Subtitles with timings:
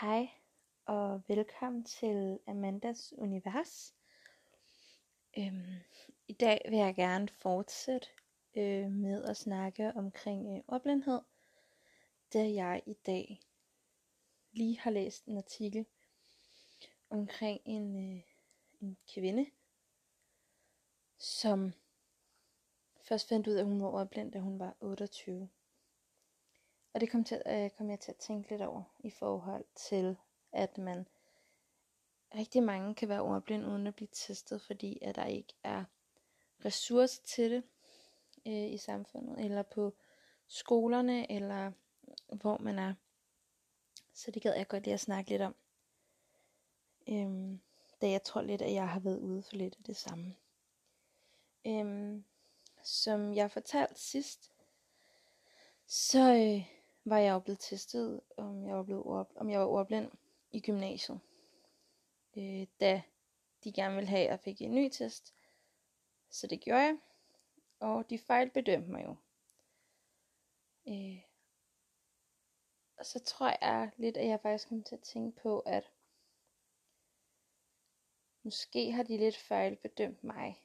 [0.00, 0.28] Hej
[0.86, 3.94] og velkommen til Amandas Univers.
[5.38, 5.80] Øhm,
[6.28, 8.08] I dag vil jeg gerne fortsætte
[8.56, 11.20] øh, med at snakke omkring øh, ordblindhed,
[12.32, 13.40] da jeg i dag
[14.52, 15.86] lige har læst en artikel
[17.10, 18.22] omkring en, øh,
[18.80, 19.46] en kvinde,
[21.18, 21.72] som
[23.02, 25.48] først fandt ud af, at hun var ordblind, da hun var 28.
[26.92, 30.16] Og det kom, til, øh, kom jeg til at tænke lidt over i forhold til,
[30.52, 31.06] at man
[32.34, 35.84] rigtig mange kan være ordblind uden at blive testet, fordi at der ikke er
[36.64, 37.62] ressourcer til det
[38.46, 39.94] øh, i samfundet, eller på
[40.46, 41.72] skolerne, eller
[42.26, 42.94] hvor man er.
[44.14, 45.54] Så det gad jeg godt lige at snakke lidt om.
[47.08, 47.60] Øhm,
[48.00, 50.36] da jeg tror lidt, at jeg har været ude for lidt af det samme.
[51.66, 52.24] Øhm,
[52.82, 54.52] som jeg fortalte sidst,
[55.86, 56.77] så øh,
[57.10, 60.10] var jeg jo blevet testet, om jeg var, blevet ord, om jeg var ordblind
[60.50, 61.20] i gymnasiet.
[62.36, 63.02] Øh, da
[63.64, 65.34] de gerne ville have, at jeg fik en ny test.
[66.30, 66.98] Så det gjorde jeg.
[67.80, 69.16] Og de fejlbedømte mig jo.
[70.88, 71.22] Øh,
[72.98, 75.90] og så tror jeg lidt, at jeg faktisk kom til at tænke på, at
[78.42, 80.62] måske har de lidt fejlbedømt mig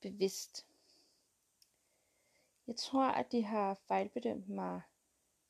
[0.00, 0.66] bevidst.
[2.66, 4.82] Jeg tror, at de har fejlbedømt mig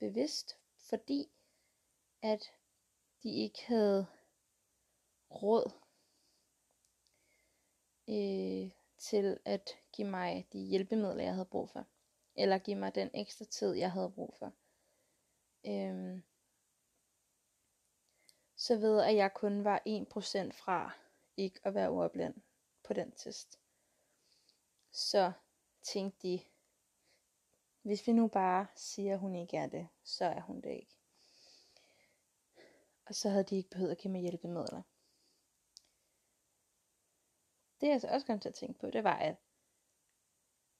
[0.02, 1.30] bevidst, fordi
[2.22, 2.52] at
[3.22, 4.06] de ikke havde
[5.30, 5.72] råd
[8.08, 11.86] øh, til at give mig de hjælpemidler, jeg havde brug for.
[12.34, 14.52] Eller give mig den ekstra tid, jeg havde brug for.
[15.66, 16.22] Øhm,
[18.56, 20.92] så ved at jeg kun var 1% fra
[21.36, 22.34] ikke at være ordblind
[22.82, 23.60] på den test.
[24.90, 25.32] Så
[25.82, 26.40] tænkte de,
[27.82, 30.96] hvis vi nu bare siger, at hun ikke er det, så er hun det ikke.
[33.06, 34.82] Og så havde de ikke behøvet at give mig hjælpemidler.
[37.80, 39.36] Det jeg så også kom til at tænke på, det var, at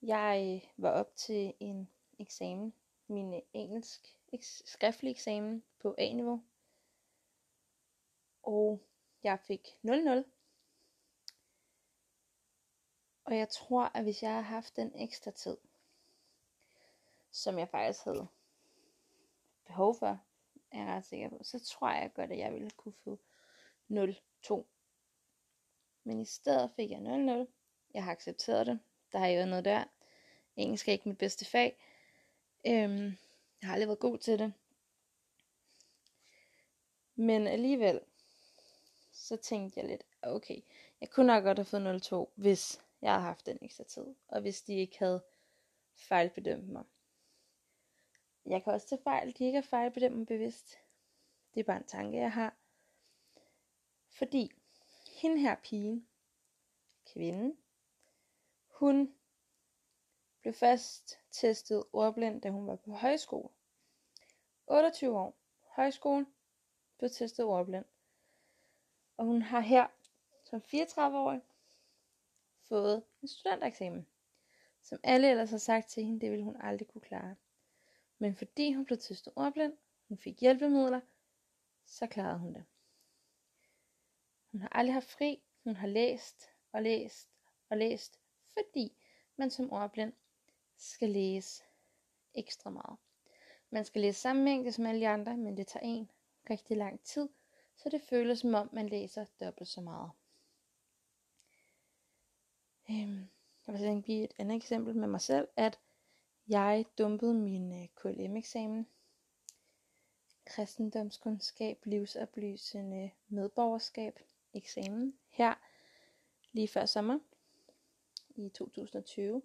[0.03, 2.75] jeg var op til en eksamen,
[3.06, 4.16] min engelsk
[4.65, 6.44] skriftlig eksamen på A-niveau.
[8.43, 8.82] Og
[9.22, 10.25] jeg fik 0-0.
[13.25, 15.56] Og jeg tror, at hvis jeg havde haft den ekstra tid,
[17.32, 18.26] som jeg faktisk havde
[19.66, 20.20] behov for,
[20.70, 23.19] er jeg ret sikker på, så tror jeg godt, at jeg ville kunne få
[23.91, 24.65] 0-2.
[26.04, 27.53] Men i stedet fik jeg 0-0.
[27.94, 28.81] Jeg har accepteret det.
[29.12, 29.84] Der har jo noget der.
[30.56, 31.78] Engelsk er ikke mit bedste fag.
[32.66, 33.04] Øhm,
[33.60, 34.53] jeg har aldrig været god til det.
[37.15, 38.00] Men alligevel,
[39.12, 40.60] så tænkte jeg lidt, okay,
[41.00, 44.06] jeg kunne nok godt have fået 0-2, hvis jeg havde haft den ekstra tid.
[44.28, 45.25] Og hvis de ikke havde
[45.94, 46.84] fejlbedømt mig.
[48.47, 50.78] Jeg kan også tage fejl, de ikke er fejl på dem bevidst.
[51.54, 52.56] Det er bare en tanke, jeg har.
[54.08, 54.50] Fordi
[55.20, 56.08] hende her pigen,
[57.12, 57.58] kvinden,
[58.78, 59.14] hun
[60.41, 63.48] blev først testet ordblind, da hun var på højskole.
[64.66, 65.36] 28 år.
[65.60, 66.26] Højskole
[66.98, 67.84] blev testet ordblind.
[69.16, 69.86] Og hun har her
[70.44, 71.41] som 34-årig
[72.69, 74.06] fået en studentereksamen,
[74.82, 77.36] som alle ellers har sagt til hende, det ville hun aldrig kunne klare.
[78.22, 79.72] Men fordi hun blev testet ordblind,
[80.09, 81.00] hun fik hjælpemidler,
[81.87, 82.65] så klarede hun det.
[84.53, 87.28] Hun har aldrig haft fri, hun har læst og læst
[87.69, 88.21] og læst,
[88.53, 88.97] fordi
[89.37, 90.12] man som ordblind
[90.77, 91.62] skal læse
[92.34, 92.99] ekstra meget.
[93.71, 96.10] Man skal læse samme mængde som alle de andre, men det tager en
[96.50, 97.28] rigtig lang tid,
[97.77, 100.10] så det føles som om, man læser dobbelt så meget.
[102.91, 103.28] Øhm,
[103.66, 105.78] jeg vil give et andet eksempel med mig selv, at
[106.53, 108.87] jeg dumpede min øh, KLM-eksamen.
[110.45, 114.19] Kristendomskundskab, livsoplysende medborgerskab,
[114.55, 115.55] eksamen her
[116.53, 117.19] lige før sommer
[118.29, 119.43] i 2020.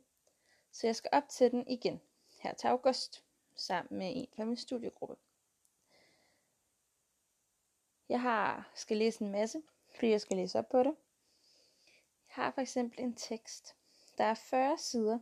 [0.72, 2.02] Så jeg skal op til den igen
[2.40, 3.24] her til august
[3.56, 5.16] sammen med en fra min studiegruppe.
[8.10, 9.62] Jeg har skal læse en masse,
[9.96, 10.96] fordi jeg skal læse op på det.
[12.28, 13.76] Jeg har for eksempel en tekst,
[14.18, 15.20] der er 40 sider,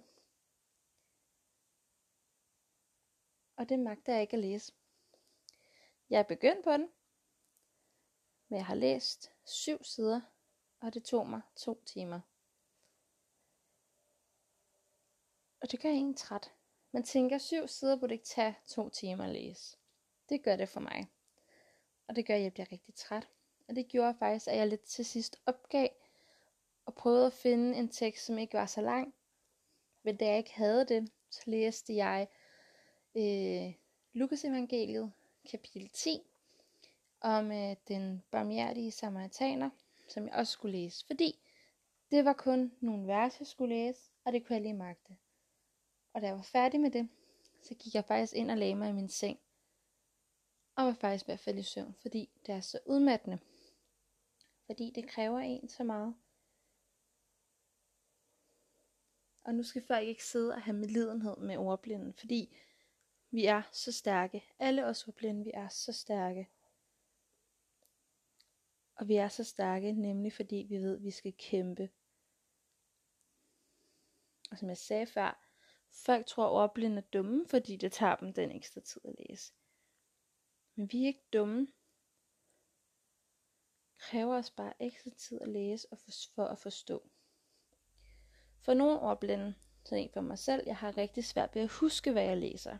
[3.58, 4.74] og det magter jeg ikke at læse.
[6.10, 6.90] Jeg er begyndt på den,
[8.48, 10.22] men jeg har læst syv sider,
[10.80, 12.20] og det tog mig to timer.
[15.62, 16.54] Og det gør ingen træt.
[16.92, 19.78] Man tænker, syv sider burde ikke tage to timer at læse.
[20.30, 21.12] Det gør det for mig.
[22.08, 23.28] Og det gør, at jeg bliver rigtig træt.
[23.68, 25.90] Og det gjorde faktisk, at jeg lidt til sidst opgav
[26.86, 29.16] og prøvede at finde en tekst, som ikke var så lang.
[30.04, 32.28] Men da jeg ikke havde det, så læste jeg
[33.16, 33.74] øh,
[34.14, 35.12] Lukas evangeliet,
[35.52, 36.22] kapitel 10,
[37.22, 39.70] om øh, den barmhjertige samaritaner,
[40.10, 41.40] som jeg også skulle læse, fordi
[42.12, 45.18] det var kun nogle vers, jeg skulle læse, og det kunne jeg lige magte.
[46.14, 47.10] Og da jeg var færdig med det,
[47.62, 49.40] så gik jeg faktisk ind og lagde mig i min seng,
[50.76, 53.40] og var faktisk ved at falde i søvn, fordi det er så udmattende.
[54.66, 56.16] Fordi det kræver en så meget.
[59.44, 62.58] Og nu skal folk ikke sidde og have medlidenhed med ordblinden, fordi
[63.32, 64.44] vi er så stærke.
[64.60, 66.50] Alle os ordblinde, vi er så stærke.
[68.96, 71.90] Og vi er så stærke, nemlig fordi vi ved, at vi skal kæmpe.
[74.52, 75.42] Og som jeg sagde før,
[75.92, 79.54] folk tror, at ordblinde er dumme, fordi det tager dem den ekstra tid at læse.
[80.76, 81.60] Men vi er ikke dumme.
[83.92, 87.10] Det kræver os bare ekstra tid at læse og for, for at forstå.
[88.62, 92.12] For nogle ordblinde, så en for mig selv, jeg har rigtig svært ved at huske,
[92.12, 92.78] hvad jeg læser.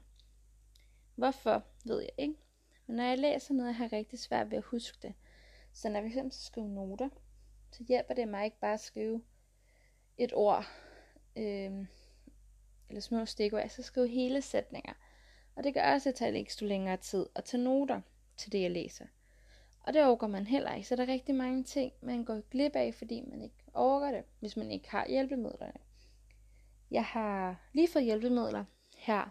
[1.16, 2.36] Hvorfor, ved jeg ikke.
[2.88, 5.14] Men når jeg læser noget, jeg har rigtig svært ved at huske det.
[5.74, 7.10] Så når jeg fx skal skrive noter,
[7.72, 9.22] så hjælper det mig ikke bare at skrive
[10.18, 10.66] et ord,
[11.36, 11.86] øh,
[12.90, 13.62] eller små stikord.
[13.62, 14.94] Jeg skal skrive hele sætninger.
[15.56, 18.02] Og det gør også, at det tager længere tid at tage noter
[18.38, 19.06] til det, jeg læser.
[19.80, 20.88] Og det overgår man heller ikke.
[20.88, 24.24] Så der er rigtig mange ting, man går glip af, fordi man ikke overgår det,
[24.40, 25.80] hvis man ikke har hjælpemidlerne.
[26.92, 28.66] Jeg har lige fået hjælpemidler
[28.98, 29.30] her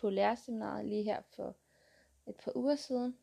[0.00, 1.56] på lærerseminaret lige her for
[2.26, 3.18] et par uger siden.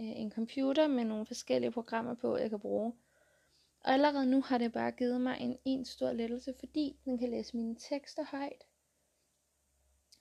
[0.00, 2.92] Øh, en computer med nogle forskellige programmer på, jeg kan bruge.
[3.80, 7.30] Og allerede nu har det bare givet mig en en stor lettelse, fordi den kan
[7.30, 8.66] læse mine tekster højt.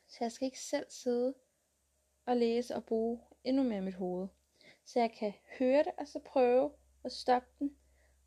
[0.07, 1.33] Så jeg skal ikke selv sidde
[2.25, 4.27] og læse og bruge endnu mere mit hoved.
[4.85, 6.71] Så jeg kan høre det, og så prøve
[7.03, 7.75] at stoppe den,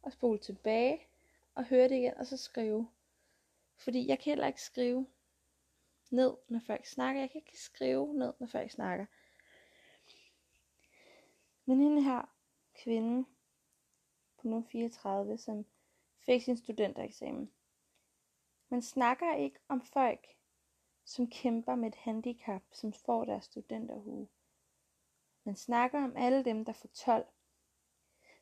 [0.03, 1.07] og spole tilbage,
[1.55, 2.89] og høre det igen, og så skrive.
[3.77, 5.07] Fordi jeg kan heller ikke skrive
[6.13, 7.21] ned, når folk snakker.
[7.21, 9.07] Jeg kan ikke skrive ned, når folk snakker.
[11.65, 12.35] Men hende her,
[12.75, 13.29] kvinde
[14.37, 15.67] på nu 34, som
[16.27, 17.53] fik sin studentereksamen.
[18.69, 20.27] Man snakker ikke om folk,
[21.05, 24.29] som kæmper med et handicap, som får deres studenterhue.
[25.45, 27.27] Man snakker om alle dem, der får 12.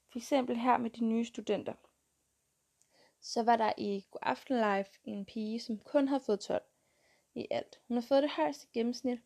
[0.09, 1.75] For eksempel her med de nye studenter.
[3.21, 6.70] Så var der i God Aften Live en pige, som kun har fået 12
[7.35, 7.81] i alt.
[7.88, 9.21] Hun har fået det højeste gennemsnit.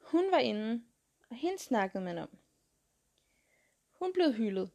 [0.00, 0.84] Hun var inde,
[1.30, 2.38] og hende snakkede man om.
[3.92, 4.70] Hun blev hyldet,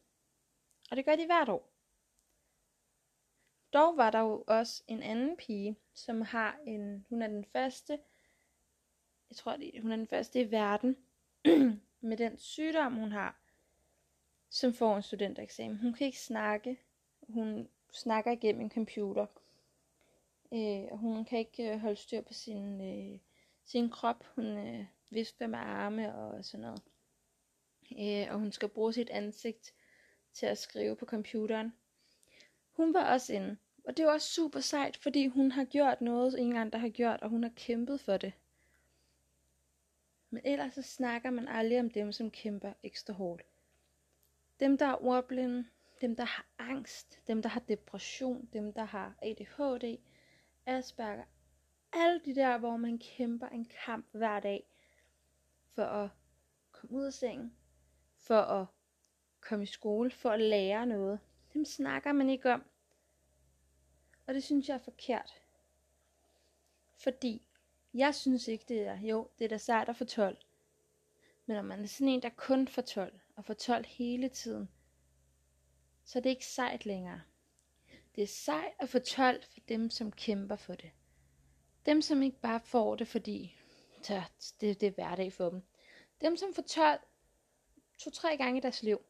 [0.90, 1.72] og det gør de hvert år.
[3.72, 7.98] Dog var der jo også en anden pige, som har en, hun er den første,
[9.28, 10.96] jeg tror, det, hun er den første i verden,
[12.00, 13.40] med den sygdom, hun har,
[14.50, 15.76] som får en studentereksamen.
[15.76, 16.80] Hun kan ikke snakke.
[17.28, 19.26] Hun snakker igennem en computer.
[20.52, 23.18] Øh, og hun kan ikke øh, holde styr på sin, øh,
[23.64, 24.24] sin krop.
[24.34, 26.82] Hun øh, vifter med arme og sådan noget.
[27.92, 29.74] Øh, og hun skal bruge sit ansigt
[30.32, 31.72] til at skrive på computeren.
[32.72, 33.56] Hun var også inde.
[33.84, 37.20] Og det var også super sejt, fordi hun har gjort noget, ingen andre har gjort,
[37.20, 38.32] og hun har kæmpet for det.
[40.30, 43.42] Men ellers så snakker man aldrig om dem, som kæmper ekstra hårdt.
[44.60, 45.64] Dem, der er ordblinde,
[46.00, 49.98] dem, der har angst, dem, der har depression, dem, der har ADHD,
[50.66, 51.24] Asperger,
[51.92, 54.66] alle de der, hvor man kæmper en kamp hver dag
[55.74, 56.10] for at
[56.72, 57.56] komme ud af sengen,
[58.16, 58.66] for at
[59.40, 61.20] komme i skole, for at lære noget.
[61.54, 62.64] Dem snakker man ikke om.
[64.26, 65.42] Og det synes jeg er forkert.
[66.96, 67.42] Fordi
[67.94, 70.38] jeg synes ikke, det er, jo, det er da sejt at få 12.
[71.46, 74.70] Men når man er sådan en, der kun får 12, og får 12 hele tiden,
[76.04, 77.22] så er det ikke sejt længere.
[78.16, 80.90] Det er sejt at få 12 for dem, som kæmper for det.
[81.86, 83.56] Dem, som ikke bare får det, fordi
[84.02, 84.22] så
[84.60, 85.62] det, det er hverdag for dem.
[86.20, 87.00] Dem, som får 12
[87.98, 89.00] to-tre gange i deres liv.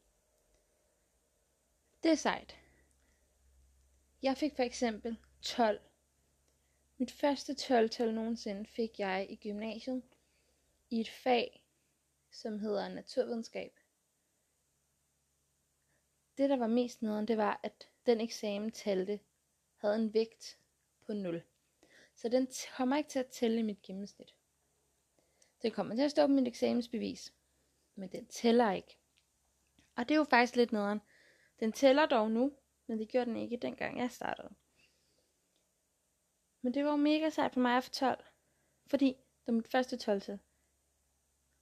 [2.03, 2.57] Det er sejt.
[4.21, 5.79] Jeg fik for eksempel 12.
[6.97, 10.03] Mit første 12-tal nogensinde fik jeg i gymnasiet
[10.89, 11.63] i et fag,
[12.31, 13.79] som hedder naturvidenskab.
[16.37, 19.19] Det, der var mest nederen, det var, at den eksamen talte,
[19.77, 20.57] havde en vægt
[21.05, 21.43] på 0.
[22.15, 22.47] Så den
[22.77, 24.35] kommer ikke til at tælle i mit gennemsnit.
[25.61, 27.33] Den kommer til at stå på mit eksamensbevis,
[27.95, 28.97] men den tæller ikke.
[29.95, 31.01] Og det er jo faktisk lidt nederen.
[31.59, 32.53] Den tæller dog nu,
[32.87, 34.49] men det gjorde den ikke dengang jeg startede.
[36.61, 38.25] Men det var mega sejt for mig at få 12,
[38.85, 40.39] fordi det var mit første 12 til.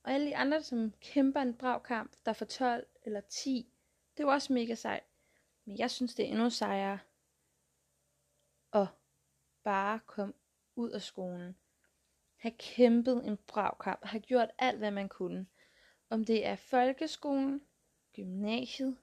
[0.04, 3.74] Og alle de andre, som kæmper en brav kamp, der får 12 eller 10,
[4.18, 5.04] det var også mega sejt.
[5.66, 7.00] Men jeg synes, det er endnu sejere
[8.74, 8.88] at
[9.64, 10.34] bare komme
[10.76, 11.56] ud af skolen.
[12.36, 14.06] Have kæmpet en brav kamp.
[14.06, 15.48] Have gjort alt, hvad man kunne.
[16.10, 17.62] Om det er folkeskolen,
[18.14, 18.98] gymnasiet,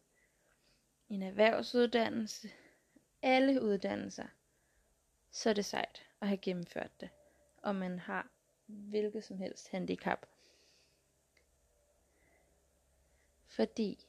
[1.09, 2.51] en erhvervsuddannelse,
[3.23, 4.27] alle uddannelser,
[5.31, 7.11] så er det sejt at have gennemført det,
[7.57, 8.29] og man har
[8.67, 10.27] hvilket som helst handicap.
[13.47, 14.07] Fordi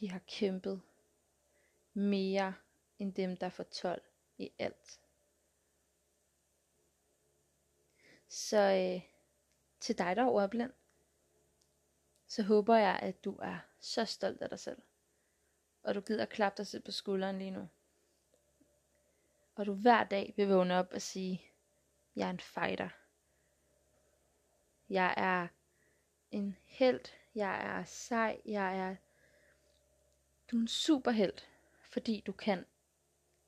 [0.00, 0.82] de har kæmpet
[1.96, 2.54] mere
[2.98, 4.02] end dem, der får 12
[4.38, 5.00] i alt.
[8.28, 9.10] Så øh,
[9.80, 10.72] til dig, der er ordblind,
[12.26, 14.82] så håber jeg, at du er så stolt af dig selv.
[15.82, 17.68] Og du gider klappe dig selv på skulderen lige nu.
[19.54, 21.42] Og du hver dag vil vågne op og sige,
[22.16, 22.88] jeg er en fighter.
[24.88, 25.48] Jeg er
[26.30, 27.00] en held.
[27.34, 28.40] Jeg er sej.
[28.44, 28.96] Jeg er...
[30.50, 31.50] Du er en superhelt,
[31.96, 32.66] fordi du kan,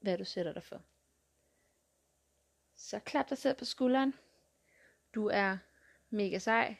[0.00, 0.83] hvad du sætter dig for.
[2.76, 4.14] Så klap dig selv på skulderen.
[5.14, 5.59] Du er
[6.11, 6.76] mega sej.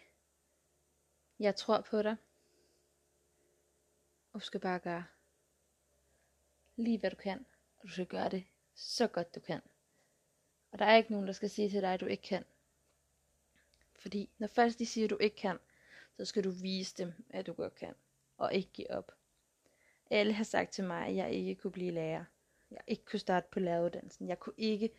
[1.39, 2.17] Jeg tror på dig.
[4.33, 5.05] Og du skal bare gøre
[6.77, 7.47] lige hvad du kan.
[7.79, 8.45] Og du skal gøre det
[8.75, 9.61] så godt du kan.
[10.71, 12.45] Og der er ikke nogen, der skal sige til dig, at du ikke kan.
[13.95, 15.59] Fordi når først de siger, at du ikke kan,
[16.17, 17.95] så skal du vise dem, at du godt kan.
[18.37, 19.19] Og ikke give op.
[20.11, 22.25] Alle har sagt til mig, at jeg ikke kunne blive lærer.
[22.71, 24.29] Jeg ikke kunne starte på læreruddannelsen.
[24.29, 24.91] Jeg kunne ikke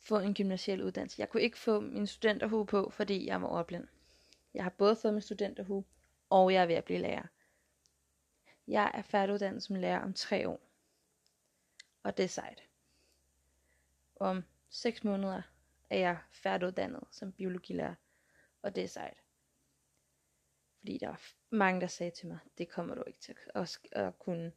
[0.00, 1.20] få en gymnasiel uddannelse.
[1.20, 3.88] Jeg kunne ikke få min studenterhue på, fordi jeg var ordblind.
[4.54, 5.84] Jeg har både fået min studenterhue,
[6.30, 7.26] og jeg er ved at blive lærer.
[8.68, 10.60] Jeg er færdiguddannet som lærer om tre år.
[12.02, 12.62] Og det er sejt.
[14.16, 15.42] Om 6 måneder
[15.90, 17.94] er jeg færdiguddannet som biologilærer.
[18.62, 19.25] Og det er sejt.
[20.86, 21.16] Fordi der er
[21.50, 24.52] mange, der sagde til mig, det kommer du ikke til at, at kunne.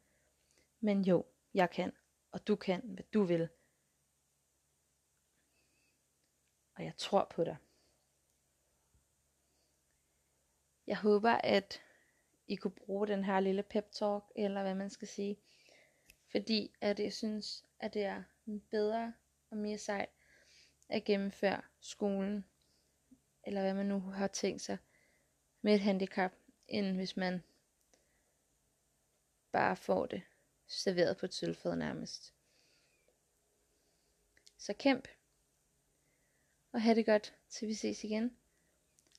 [0.80, 1.92] Men jo, jeg kan.
[2.32, 3.50] Og du kan, hvad du vil.
[6.76, 7.58] Og jeg tror på dig.
[10.88, 11.82] Jeg håber, at
[12.48, 15.38] I kunne bruge den her lille pep talk, eller hvad man skal sige.
[16.32, 18.24] Fordi at jeg synes, at det er
[18.72, 19.14] bedre
[19.50, 20.10] og mere sejt
[20.90, 22.46] at gennemføre skolen,
[23.44, 24.78] eller hvad man nu har tænkt sig,
[25.62, 26.32] med et handicap,
[26.68, 27.44] end hvis man
[29.52, 30.22] bare får det
[30.68, 32.34] serveret på et sølvfad nærmest.
[34.58, 35.08] Så kæmp
[36.72, 38.38] og have det godt, til vi ses igen.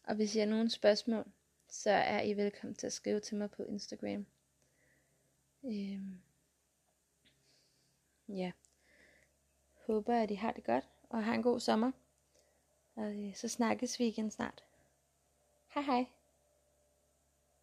[0.04, 1.24] Og hvis I har nogle spørgsmål,
[1.68, 4.26] så er I velkommen til at skrive til mig på Instagram.
[5.64, 6.20] Øhm.
[8.28, 8.52] Ja.
[9.86, 11.92] Håber, at I har det godt, og har en god sommer.
[12.94, 14.64] Og øh, så snakkes vi igen snart.
[15.74, 16.19] Hej hej.